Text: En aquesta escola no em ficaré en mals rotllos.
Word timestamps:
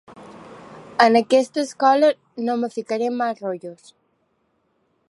En 1.05 1.17
aquesta 1.19 1.61
escola 1.65 2.09
no 2.49 2.57
em 2.63 2.67
ficaré 2.79 3.13
en 3.13 3.21
mals 3.21 3.45
rotllos. 3.47 3.95